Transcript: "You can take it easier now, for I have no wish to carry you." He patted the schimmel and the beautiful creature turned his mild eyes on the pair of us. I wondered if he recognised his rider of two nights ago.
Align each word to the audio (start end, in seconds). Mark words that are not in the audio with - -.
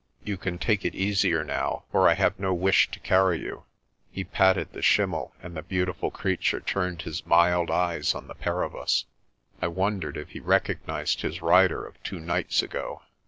"You 0.23 0.35
can 0.35 0.57
take 0.57 0.83
it 0.83 0.95
easier 0.95 1.43
now, 1.43 1.83
for 1.91 2.09
I 2.09 2.15
have 2.15 2.39
no 2.39 2.55
wish 2.55 2.89
to 2.89 2.99
carry 3.01 3.37
you." 3.39 3.65
He 4.11 4.23
patted 4.23 4.73
the 4.73 4.81
schimmel 4.81 5.31
and 5.43 5.55
the 5.55 5.61
beautiful 5.61 6.09
creature 6.09 6.59
turned 6.59 7.03
his 7.03 7.23
mild 7.27 7.69
eyes 7.69 8.15
on 8.15 8.25
the 8.27 8.33
pair 8.33 8.63
of 8.63 8.75
us. 8.75 9.05
I 9.61 9.67
wondered 9.67 10.17
if 10.17 10.29
he 10.29 10.39
recognised 10.39 11.21
his 11.21 11.43
rider 11.43 11.85
of 11.85 12.01
two 12.01 12.17
nights 12.19 12.63
ago. 12.63 13.03